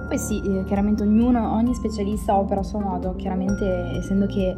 Poi 0.08 0.18
sì, 0.18 0.42
eh, 0.44 0.64
chiaramente 0.66 1.04
ognuno, 1.04 1.54
ogni 1.54 1.74
specialista 1.74 2.38
opera 2.38 2.60
a 2.60 2.64
suo 2.64 2.80
modo, 2.80 3.16
chiaramente 3.16 3.66
essendo 3.96 4.26
che 4.26 4.56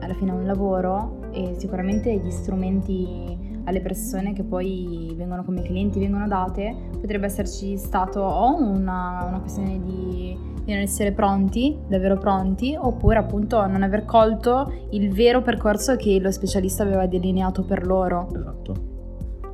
alla 0.00 0.14
fine 0.14 0.32
è 0.32 0.34
un 0.34 0.46
lavoro 0.46 1.28
e 1.30 1.54
sicuramente 1.58 2.12
gli 2.16 2.30
strumenti 2.30 3.38
alle 3.64 3.80
persone 3.80 4.32
che 4.32 4.42
poi 4.42 5.12
vengono 5.16 5.44
come 5.44 5.62
clienti 5.62 6.00
vengono 6.00 6.26
date, 6.26 6.74
potrebbe 7.00 7.26
esserci 7.26 7.76
stato 7.76 8.20
o 8.20 8.56
una, 8.56 9.24
una 9.28 9.38
questione 9.38 9.80
di 9.80 10.36
di 10.70 10.76
non 10.76 10.82
essere 10.82 11.12
pronti, 11.12 11.76
davvero 11.88 12.16
pronti, 12.16 12.76
oppure 12.78 13.18
appunto 13.18 13.66
non 13.66 13.82
aver 13.82 14.04
colto 14.04 14.72
il 14.90 15.12
vero 15.12 15.42
percorso 15.42 15.96
che 15.96 16.18
lo 16.20 16.30
specialista 16.30 16.84
aveva 16.84 17.06
delineato 17.06 17.64
per 17.64 17.84
loro. 17.86 18.28
Esatto. 18.32 18.88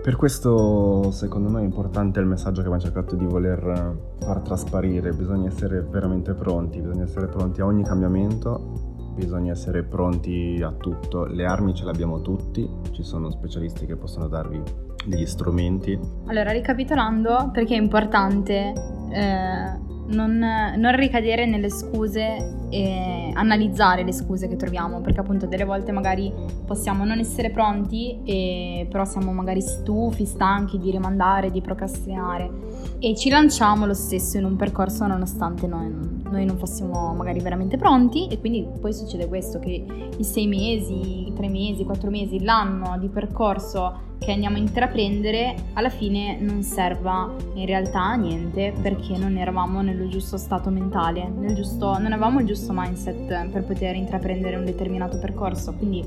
Per 0.03 0.15
questo 0.15 1.11
secondo 1.11 1.49
me 1.49 1.63
è 1.63 1.65
importante 1.65 2.21
il 2.21 2.27
messaggio 2.27 2.61
che 2.61 2.69
abbiamo 2.69 2.81
cercato 2.81 3.17
di 3.17 3.25
voler 3.25 3.97
far 4.21 4.41
trasparire, 4.41 5.13
bisogna 5.13 5.49
essere 5.49 5.81
veramente 5.81 6.33
pronti, 6.35 6.81
bisogna 6.81 7.03
essere 7.03 7.27
pronti 7.27 7.61
a 7.61 7.65
ogni 7.65 7.83
cambiamento, 7.83 8.95
bisogna 9.17 9.53
essere 9.53 9.83
pronti 9.83 10.61
a 10.63 10.71
tutto, 10.71 11.25
le 11.25 11.45
armi 11.45 11.75
ce 11.75 11.85
le 11.85 11.91
abbiamo 11.91 12.21
tutti, 12.21 12.69
ci 12.93 13.03
sono 13.03 13.31
specialisti 13.31 13.87
che 13.87 13.97
possono 13.97 14.29
darvi 14.29 14.63
degli 15.07 15.27
strumenti. 15.27 15.99
Allora, 16.27 16.53
ricapitolando, 16.53 17.51
perché 17.53 17.75
è 17.75 17.81
importante 17.81 18.73
eh, 19.11 19.86
non, 20.09 20.39
non, 20.77 20.97
ricadere 20.97 21.47
nelle 21.47 21.71
scuse 21.71 22.55
e 22.71 23.31
analizzare 23.35 24.03
le 24.03 24.13
scuse 24.13 24.49
che 24.49 24.57
troviamo, 24.57 25.01
perché 25.01 25.21
appunto 25.21 25.47
delle 25.47 25.65
volte 25.65 25.93
magari 25.93 26.33
possiamo 26.65 27.05
non 27.05 27.19
essere 27.19 27.51
pronti, 27.51 28.21
e, 28.25 28.87
però 28.91 29.05
siamo 29.05 29.33
magari 29.33 29.61
stufi, 29.61 30.25
stanchi 30.25 30.79
di 30.79 30.91
rimandare, 30.91 31.51
di 31.51 31.61
procrastinare. 31.61 32.51
E 32.99 33.15
ci 33.15 33.29
lanciamo 33.29 33.87
lo 33.87 33.95
stesso 33.95 34.39
in 34.39 34.45
un 34.45 34.57
percorso 34.57 35.07
nonostante 35.07 35.67
noi, 35.67 35.93
noi 36.37 36.45
non 36.45 36.59
fossimo 36.59 37.15
magari 37.15 37.41
veramente 37.41 37.77
pronti 37.77 38.29
e 38.29 38.39
quindi 38.39 38.67
poi 38.81 38.93
succede 38.93 39.27
questo, 39.27 39.59
che 39.59 39.85
i 40.17 40.25
sei 40.25 40.47
mesi, 40.47 41.29
i 41.29 41.33
tre 41.35 41.49
mesi, 41.49 41.83
i 41.83 41.85
quattro 41.85 42.11
mesi, 42.11 42.43
l'anno 42.43 42.97
di 42.99 43.09
percorso 43.09 44.05
che 44.19 44.33
andiamo 44.33 44.57
a 44.57 44.61
intraprendere 44.61 45.55
alla 45.75 45.91
fine 45.91 46.39
non 46.41 46.63
serva 46.63 47.35
in 47.55 47.67
realtà 47.67 48.03
a 48.03 48.15
niente 48.15 48.73
perché 48.81 49.17
non 49.19 49.37
eravamo 49.37 49.83
nello 49.83 50.09
giusto 50.09 50.37
stato 50.37 50.71
mentale, 50.71 51.31
giusto, 51.55 51.99
non 51.99 52.13
avevamo 52.13 52.41
il 52.41 52.47
giusto 52.47 52.73
mindset 52.75 53.49
per 53.51 53.65
poter 53.65 53.95
intraprendere 53.97 54.57
un 54.57 54.65
determinato 54.65 55.19
percorso. 55.19 55.75
Quindi 55.75 56.05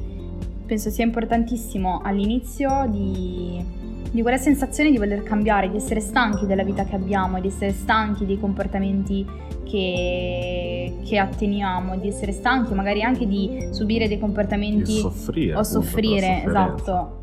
penso 0.66 0.90
sia 0.90 1.04
importantissimo 1.04 2.02
all'inizio 2.04 2.86
di, 2.90 3.64
di 4.12 4.22
quella 4.22 4.38
sensazione 4.38 4.92
di 4.92 4.98
voler 4.98 5.24
cambiare, 5.24 5.70
di 5.70 5.78
essere 5.78 6.00
stanchi 6.00 6.46
della 6.46 6.64
vita 6.64 6.84
che 6.84 6.96
abbiamo, 6.96 7.40
di 7.40 7.48
essere 7.48 7.72
stanchi 7.72 8.26
dei 8.26 8.40
comportamenti 8.40 9.26
che, 9.64 10.98
che, 11.06 11.18
atteniamo, 11.18 11.98
di 11.98 12.08
essere 12.08 12.32
stanchi, 12.32 12.74
magari 12.74 13.04
anche 13.04 13.28
di 13.28 13.70
subire 13.72 14.08
dei 14.08 14.20
comportamenti 14.20 14.94
di 14.94 15.00
soffrire, 15.00 15.56
o 15.56 15.64
soffrire, 15.64 16.44
esatto 16.46 17.20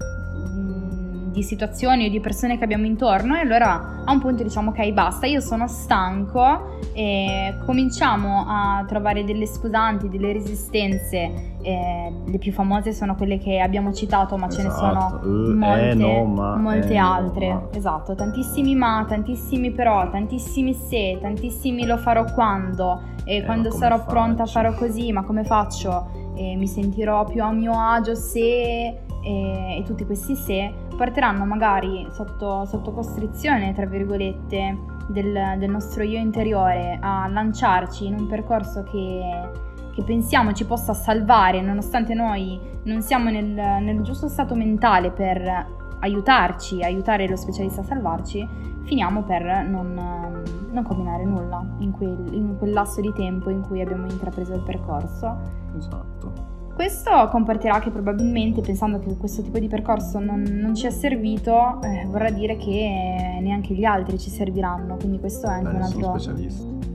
di 1.37 1.43
situazioni 1.43 2.07
o 2.07 2.09
di 2.09 2.19
persone 2.19 2.57
che 2.57 2.65
abbiamo 2.65 2.87
intorno 2.87 3.37
e 3.37 3.41
allora 3.41 4.01
a 4.07 4.11
un 4.11 4.21
punto 4.21 4.43
diciamo 4.43 4.71
ok 4.71 4.91
basta, 4.93 5.27
io 5.27 5.41
sono 5.41 5.69
stanco 5.69 6.79
e 6.95 7.55
cominciamo 7.67 8.47
a 8.49 8.83
trovare 8.89 9.23
delle 9.23 9.45
scusanti, 9.45 10.09
delle 10.09 10.33
resistenze, 10.33 11.59
eh, 11.61 12.13
le 12.25 12.39
più 12.39 12.53
famose 12.53 12.95
sono 12.95 13.15
quelle 13.17 13.37
che 13.37 13.61
abbiamo 13.61 13.93
citato 13.93 14.39
ma 14.39 14.47
esatto. 14.47 14.63
ce 14.63 14.69
ne 14.69 14.75
sono 14.75 15.07
esatto. 15.07 15.29
uh, 15.29 15.53
molte, 15.53 15.91
eh, 15.91 15.95
no, 15.95 16.25
ma, 16.25 16.57
molte 16.57 16.93
eh, 16.95 16.97
altre, 16.97 17.53
no, 17.53 17.69
esatto, 17.75 18.15
tantissimi 18.15 18.75
ma, 18.75 19.05
tantissimi 19.07 19.73
però, 19.73 20.09
tantissimi 20.09 20.73
se, 20.73 21.19
tantissimi 21.21 21.85
lo 21.85 21.99
farò 21.99 22.25
quando 22.33 23.15
e 23.25 23.37
eh, 23.37 23.45
quando 23.45 23.71
sarò 23.71 23.99
faccio? 23.99 24.09
pronta 24.09 24.47
farò 24.47 24.73
così, 24.73 25.13
ma 25.13 25.23
come 25.23 25.45
faccio? 25.45 26.25
mi 26.37 26.67
sentirò 26.67 27.25
più 27.25 27.43
a 27.43 27.51
mio 27.51 27.73
agio 27.73 28.15
se 28.15 29.06
e, 29.27 29.79
e 29.79 29.83
tutti 29.83 30.07
questi 30.07 30.37
se 30.37 30.73
porteranno 30.97 31.45
magari 31.45 32.07
sotto, 32.13 32.65
sotto 32.65 32.93
costrizione, 32.93 33.75
tra 33.75 33.85
virgolette, 33.85 34.95
del, 35.09 35.59
del, 35.59 35.71
nostro 35.71 36.05
io 36.05 36.19
interiore 36.19 36.99
a 37.01 37.27
lanciarci 37.29 38.07
in 38.07 38.15
un 38.15 38.27
percorso 38.29 38.85
che, 38.85 39.51
che, 39.93 40.03
pensiamo 40.05 40.53
ci 40.53 40.65
possa 40.65 40.95
salvare, 40.95 41.61
nonostante 41.61 42.15
noi 42.15 42.59
non 42.85 43.03
siamo 43.03 43.31
nel, 43.31 43.47
nel 43.47 44.01
giusto 44.03 44.29
stato 44.29 44.55
mentale 44.55 45.11
per 45.11 45.75
aiutarci, 46.01 46.83
aiutare 46.83 47.27
lo 47.27 47.37
specialista 47.37 47.81
a 47.81 47.85
salvarci, 47.85 48.49
finiamo 48.83 49.23
per 49.23 49.67
non, 49.67 50.43
non 50.71 50.85
combinare 50.85 51.25
nulla 51.25 51.65
in 51.79 51.91
quel, 51.91 52.29
in 52.31 52.57
quel 52.59 52.73
lasso 52.73 53.01
di 53.01 53.13
tempo 53.13 53.51
in 53.51 53.63
cui 53.63 53.81
abbiamo 53.81 54.07
intrapreso 54.07 54.55
il 54.55 54.63
percorso. 54.63 55.37
Esatto. 55.77 56.56
Questo 56.77 57.11
comporterà 57.31 57.79
che 57.79 57.91
probabilmente, 57.91 58.61
pensando 58.61 58.99
che 58.99 59.17
questo 59.17 59.41
tipo 59.41 59.59
di 59.59 59.67
percorso 59.67 60.19
non, 60.19 60.43
non 60.43 60.75
ci 60.75 60.87
è 60.87 60.91
servito, 60.91 61.81
eh, 61.81 62.05
vorrà 62.05 62.29
dire 62.29 62.59
che 62.59 63.39
neanche 63.41 63.73
gli 63.73 63.85
altri 63.85 64.19
ci 64.19 64.29
serviranno, 64.29 64.97
quindi 64.97 65.19
questo 65.19 65.47
è 65.47 65.53
anche 65.53 65.75
un 65.75 65.81
altro, 65.81 66.13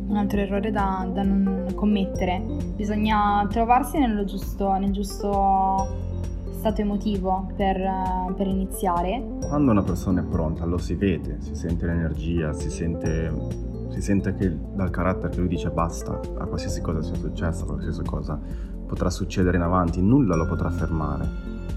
un 0.07 0.15
altro, 0.17 0.39
errore 0.39 0.69
da, 0.69 1.09
da, 1.11 1.23
non 1.23 1.65
commettere. 1.73 2.43
Bisogna 2.75 3.43
trovarsi 3.49 3.97
giusto, 4.23 4.71
nel 4.73 4.91
giusto 4.91 5.87
stato 6.51 6.81
emotivo 6.81 7.51
per, 7.55 7.81
per, 8.37 8.45
iniziare. 8.45 9.39
Quando 9.47 9.71
una 9.71 9.81
persona 9.81 10.21
è 10.21 10.23
pronta 10.23 10.63
lo 10.63 10.77
si 10.77 10.93
vede, 10.93 11.37
si 11.39 11.55
sente 11.55 11.87
l'energia, 11.87 12.53
si 12.53 12.69
sente, 12.69 13.33
si 13.89 13.99
sente 13.99 14.35
che 14.35 14.55
dal 14.75 14.91
carattere 14.91 15.29
che 15.29 15.39
lui 15.39 15.47
dice 15.47 15.71
basta 15.71 16.19
a 16.37 16.45
qualsiasi 16.45 16.81
cosa 16.81 17.01
sia 17.01 17.15
successa, 17.15 17.63
a 17.63 17.65
qualsiasi 17.65 18.03
cosa 18.03 18.69
potrà 18.91 19.09
succedere 19.09 19.55
in 19.55 19.63
avanti, 19.63 20.01
nulla 20.01 20.35
lo 20.35 20.45
potrà 20.45 20.69
fermare. 20.69 21.25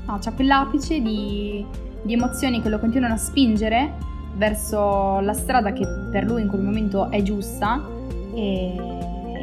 No, 0.06 0.18
c'è 0.18 0.34
quell'apice 0.34 1.00
di, 1.00 1.64
di 2.02 2.12
emozioni 2.12 2.60
che 2.60 2.68
lo 2.68 2.80
continuano 2.80 3.14
a 3.14 3.18
spingere 3.18 3.92
verso 4.34 5.20
la 5.20 5.32
strada 5.32 5.72
che 5.72 5.86
per 6.10 6.24
lui 6.24 6.42
in 6.42 6.48
quel 6.48 6.62
momento 6.62 7.08
è 7.10 7.22
giusta 7.22 7.80
e, 8.34 8.74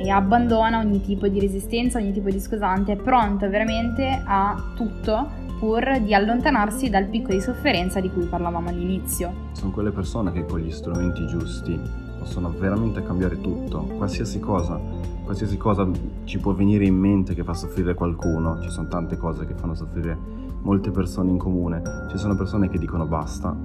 e, 0.04 0.10
abbandona 0.10 0.80
ogni 0.80 1.02
tipo 1.02 1.30
di 1.30 1.40
resistenza, 1.40 1.98
ogni 1.98 2.12
tipo 2.12 2.30
di 2.30 2.42
scusante, 2.42 2.92
è 2.92 2.98
pronto 2.98 3.50
veramente 3.50 4.22
a 4.26 4.62
tutto 4.76 5.40
pur 5.58 6.02
di 6.02 6.14
allontanarsi 6.14 6.90
dal 6.90 7.06
picco 7.06 7.32
di 7.32 7.40
sofferenza 7.40 8.02
di 8.02 8.10
cui 8.12 8.26
parlavamo 8.26 8.68
all'inizio. 8.68 9.50
Sono 9.54 9.72
quelle 9.72 9.92
persone 9.92 10.34
che 10.34 10.44
con 10.44 10.60
gli 10.60 10.72
strumenti 10.72 11.26
giusti 11.28 11.80
possono 12.22 12.54
veramente 12.58 13.04
cambiare 13.04 13.42
tutto, 13.42 13.80
qualsiasi 13.98 14.40
cosa 14.40 15.12
qualsiasi 15.32 15.56
cosa 15.56 15.90
ci 16.26 16.40
può 16.40 16.54
venire 16.54 16.86
in 16.86 16.98
mente 16.98 17.34
che 17.34 17.44
fa 17.44 17.54
soffrire 17.54 17.94
qualcuno, 17.94 18.60
ci 18.62 18.70
sono 18.70 18.90
tante 18.90 19.16
cose 19.16 19.46
che 19.46 19.54
fanno 19.54 19.74
soffrire 19.74 20.18
molte 20.62 20.92
persone 20.92 21.32
in 21.32 21.38
comune, 21.38 21.82
ci 22.10 22.18
sono 22.18 22.36
persone 22.36 22.68
che 22.68 22.78
dicono 22.78 23.06
basta 23.06 23.58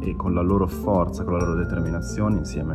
e 0.00 0.16
con 0.16 0.34
la 0.34 0.40
loro 0.40 0.66
forza, 0.66 1.22
con 1.22 1.34
la 1.34 1.44
loro 1.44 1.54
determinazione 1.54 2.38
insieme 2.38 2.74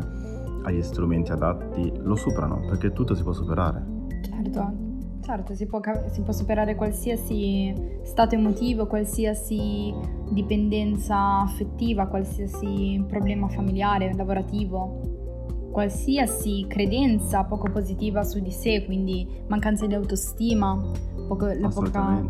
agli 0.63 0.81
strumenti 0.81 1.31
adatti 1.31 1.91
lo 1.97 2.15
superano, 2.15 2.61
perché 2.69 2.93
tutto 2.93 3.15
si 3.15 3.23
può 3.23 3.33
superare. 3.33 3.83
Certo, 4.21 4.73
certo, 5.21 5.53
si 5.53 5.65
può, 5.65 5.81
si 6.09 6.21
può 6.21 6.31
superare 6.31 6.75
qualsiasi 6.75 7.73
stato 8.03 8.35
emotivo, 8.35 8.87
qualsiasi 8.87 9.93
dipendenza 10.29 11.41
affettiva, 11.41 12.07
qualsiasi 12.07 13.03
problema 13.07 13.49
familiare, 13.49 14.13
lavorativo 14.15 15.17
qualsiasi 15.71 16.65
credenza 16.67 17.43
poco 17.43 17.69
positiva 17.71 18.23
su 18.23 18.39
di 18.39 18.51
sé, 18.51 18.85
quindi 18.85 19.27
mancanza 19.47 19.85
di 19.85 19.93
autostima, 19.93 20.79
poco, 21.27 21.47
la, 21.47 21.69
poca, 21.69 22.25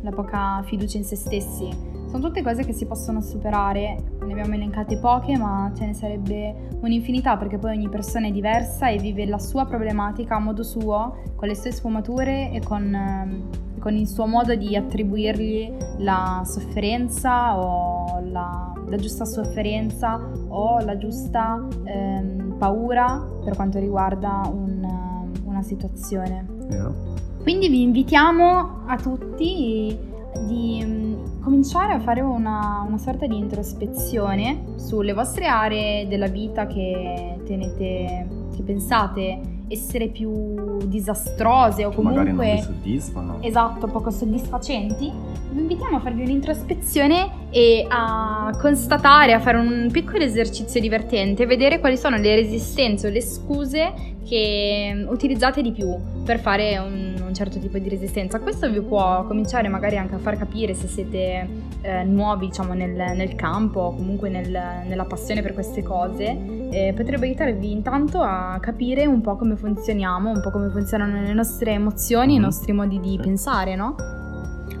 la 0.00 0.10
poca 0.10 0.62
fiducia 0.64 0.98
in 0.98 1.04
se 1.04 1.16
stessi. 1.16 1.68
Sono 2.10 2.26
tutte 2.26 2.42
cose 2.42 2.64
che 2.64 2.72
si 2.72 2.86
possono 2.86 3.20
superare, 3.20 3.96
ne 4.24 4.32
abbiamo 4.32 4.54
elencate 4.54 4.98
poche, 4.98 5.38
ma 5.38 5.70
ce 5.76 5.86
ne 5.86 5.94
sarebbe 5.94 6.68
un'infinità 6.80 7.36
perché 7.36 7.56
poi 7.56 7.76
ogni 7.76 7.88
persona 7.88 8.26
è 8.26 8.32
diversa 8.32 8.88
e 8.88 8.98
vive 8.98 9.26
la 9.26 9.38
sua 9.38 9.64
problematica 9.64 10.34
a 10.34 10.40
modo 10.40 10.64
suo, 10.64 11.22
con 11.36 11.46
le 11.46 11.54
sue 11.54 11.70
sfumature 11.70 12.50
e 12.50 12.60
con, 12.64 12.92
ehm, 12.92 13.78
con 13.78 13.94
il 13.94 14.08
suo 14.08 14.26
modo 14.26 14.56
di 14.56 14.74
attribuirgli 14.74 15.72
la 15.98 16.42
sofferenza 16.44 17.56
o 17.56 18.20
la, 18.24 18.69
la 18.90 18.96
giusta 18.96 19.24
sofferenza 19.24 20.20
o 20.48 20.80
la 20.80 20.98
giusta 20.98 21.66
ehm, 21.84 22.56
paura 22.58 23.24
per 23.44 23.54
quanto 23.54 23.78
riguarda 23.78 24.42
un, 24.52 24.86
una 25.44 25.62
situazione. 25.62 26.46
Yeah. 26.68 26.92
Quindi 27.42 27.68
vi 27.68 27.82
invitiamo 27.82 28.82
a 28.86 28.96
tutti 28.96 29.96
di 30.46 30.82
mm, 30.84 31.40
cominciare 31.40 31.94
a 31.94 32.00
fare 32.00 32.20
una, 32.20 32.84
una, 32.86 32.98
sorta 32.98 33.26
di 33.26 33.36
introspezione 33.36 34.74
sulle 34.76 35.12
vostre 35.12 35.46
aree 35.46 36.06
della 36.06 36.28
vita 36.28 36.66
che 36.66 37.38
tenete, 37.44 38.28
che 38.54 38.62
pensate 38.62 39.59
essere 39.70 40.08
più 40.08 40.78
disastrose 40.86 41.84
o 41.84 41.92
comunque 41.92 42.24
magari 42.24 42.56
non 42.56 42.62
soddisfano. 42.64 43.38
Esatto, 43.40 43.86
poco 43.86 44.10
soddisfacenti. 44.10 45.10
Vi 45.52 45.60
invitiamo 45.60 45.96
a 45.96 46.00
farvi 46.00 46.22
un'introspezione 46.22 47.48
e 47.50 47.86
a 47.88 48.50
constatare, 48.60 49.32
a 49.32 49.38
fare 49.38 49.58
un 49.58 49.88
piccolo 49.92 50.24
esercizio 50.24 50.80
divertente, 50.80 51.46
vedere 51.46 51.78
quali 51.78 51.96
sono 51.96 52.16
le 52.16 52.34
resistenze 52.34 53.06
o 53.06 53.10
le 53.10 53.20
scuse 53.20 53.92
che 54.26 55.06
utilizzate 55.08 55.62
di 55.62 55.72
più 55.72 55.96
per 56.24 56.38
fare 56.38 56.78
un, 56.78 57.20
un 57.26 57.34
certo 57.34 57.58
tipo 57.58 57.78
di 57.78 57.88
resistenza. 57.88 58.38
Questo 58.38 58.70
vi 58.70 58.80
può 58.80 59.24
cominciare 59.24 59.68
magari 59.68 59.96
anche 59.96 60.16
a 60.16 60.18
far 60.18 60.36
capire 60.36 60.74
se 60.74 60.86
siete 60.86 61.48
eh, 61.82 62.04
nuovi 62.04 62.46
diciamo 62.46 62.72
nel, 62.74 62.90
nel, 62.90 63.34
campo 63.34 63.80
o 63.80 63.94
comunque 63.94 64.28
nel, 64.28 64.50
nella 64.86 65.04
passione 65.04 65.42
per 65.42 65.54
queste 65.54 65.82
cose. 65.82 66.59
Eh, 66.70 66.92
potrebbe 66.96 67.26
aiutarvi 67.26 67.72
intanto 67.72 68.20
a 68.20 68.58
capire 68.60 69.06
un 69.06 69.20
po' 69.20 69.36
come 69.36 69.56
funzioniamo, 69.56 70.30
un 70.30 70.40
po' 70.40 70.50
come 70.50 70.70
funzionano 70.70 71.20
le 71.20 71.32
nostre 71.32 71.72
emozioni, 71.72 72.32
mm-hmm. 72.32 72.42
i 72.42 72.44
nostri 72.44 72.72
modi 72.72 73.00
di 73.00 73.18
pensare, 73.20 73.74
no? 73.74 73.96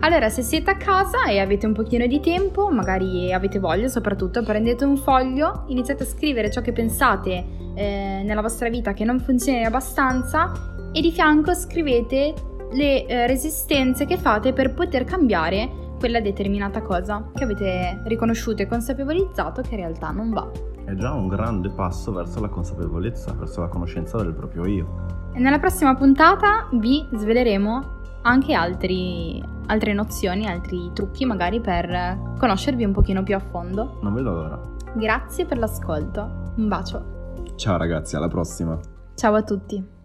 Allora, 0.02 0.30
se 0.30 0.42
siete 0.42 0.70
a 0.70 0.76
casa 0.76 1.26
e 1.26 1.40
avete 1.40 1.66
un 1.66 1.74
pochino 1.74 2.06
di 2.06 2.20
tempo, 2.20 2.70
magari 2.70 3.32
avete 3.32 3.58
voglia 3.58 3.88
soprattutto, 3.88 4.42
prendete 4.42 4.84
un 4.84 4.96
foglio, 4.96 5.64
iniziate 5.66 6.04
a 6.04 6.06
scrivere 6.06 6.50
ciò 6.50 6.62
che 6.62 6.72
pensate 6.72 7.44
eh, 7.74 8.22
nella 8.24 8.40
vostra 8.40 8.70
vita 8.70 8.94
che 8.94 9.04
non 9.04 9.20
funziona 9.20 9.66
abbastanza 9.66 10.52
e 10.92 11.00
di 11.02 11.12
fianco 11.12 11.54
scrivete 11.54 12.32
le 12.72 13.04
eh, 13.04 13.26
resistenze 13.26 14.06
che 14.06 14.16
fate 14.16 14.54
per 14.54 14.72
poter 14.72 15.04
cambiare 15.04 15.68
quella 15.98 16.20
determinata 16.20 16.80
cosa 16.80 17.30
che 17.34 17.44
avete 17.44 18.00
riconosciuto 18.04 18.62
e 18.62 18.66
consapevolizzato 18.66 19.60
che 19.60 19.74
in 19.74 19.80
realtà 19.80 20.10
non 20.10 20.30
va. 20.30 20.50
È 20.90 20.94
già 20.96 21.12
un 21.12 21.28
grande 21.28 21.68
passo 21.70 22.10
verso 22.10 22.40
la 22.40 22.48
consapevolezza, 22.48 23.32
verso 23.34 23.60
la 23.60 23.68
conoscenza 23.68 24.16
del 24.16 24.34
proprio 24.34 24.66
io. 24.66 25.06
E 25.32 25.38
nella 25.38 25.60
prossima 25.60 25.94
puntata 25.94 26.68
vi 26.72 27.06
sveleremo 27.12 27.98
anche 28.22 28.54
altri, 28.54 29.40
altre 29.66 29.92
nozioni, 29.92 30.48
altri 30.48 30.90
trucchi 30.92 31.24
magari 31.24 31.60
per 31.60 32.34
conoscervi 32.36 32.82
un 32.82 32.90
pochino 32.90 33.22
più 33.22 33.36
a 33.36 33.38
fondo. 33.38 34.00
Non 34.02 34.14
vedo 34.14 34.32
l'ora. 34.32 34.60
Grazie 34.96 35.46
per 35.46 35.58
l'ascolto. 35.58 36.52
Un 36.56 36.66
bacio. 36.66 37.34
Ciao 37.54 37.76
ragazzi, 37.76 38.16
alla 38.16 38.26
prossima. 38.26 38.76
Ciao 39.14 39.34
a 39.36 39.42
tutti. 39.44 39.99